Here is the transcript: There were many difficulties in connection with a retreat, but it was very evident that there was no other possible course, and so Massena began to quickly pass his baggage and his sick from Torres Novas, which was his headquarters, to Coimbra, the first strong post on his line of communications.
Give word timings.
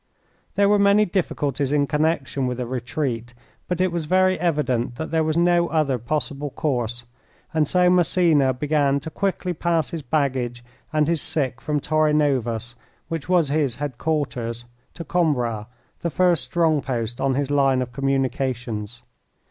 There 0.55 0.67
were 0.67 0.79
many 0.79 1.05
difficulties 1.05 1.71
in 1.71 1.85
connection 1.85 2.47
with 2.47 2.59
a 2.59 2.65
retreat, 2.65 3.35
but 3.67 3.79
it 3.79 3.91
was 3.91 4.05
very 4.05 4.39
evident 4.39 4.95
that 4.95 5.11
there 5.11 5.23
was 5.23 5.37
no 5.37 5.67
other 5.67 5.99
possible 5.99 6.49
course, 6.49 7.03
and 7.53 7.67
so 7.67 7.87
Massena 7.87 8.51
began 8.51 8.99
to 9.01 9.11
quickly 9.11 9.53
pass 9.53 9.91
his 9.91 10.01
baggage 10.01 10.63
and 10.91 11.07
his 11.07 11.21
sick 11.21 11.61
from 11.61 11.79
Torres 11.79 12.15
Novas, 12.15 12.73
which 13.09 13.29
was 13.29 13.49
his 13.49 13.75
headquarters, 13.75 14.65
to 14.95 15.03
Coimbra, 15.03 15.67
the 15.99 16.09
first 16.09 16.45
strong 16.45 16.81
post 16.81 17.21
on 17.21 17.35
his 17.35 17.51
line 17.51 17.83
of 17.83 17.91
communications. 17.93 19.03